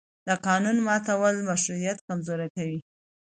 [0.27, 2.79] د قانون ماتول مشروعیت کمزوری کوي